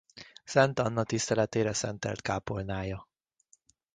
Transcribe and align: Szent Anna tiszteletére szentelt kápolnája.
Szent 0.43 0.79
Anna 0.79 1.03
tiszteletére 1.03 1.73
szentelt 1.73 2.21
kápolnája. 2.21 3.07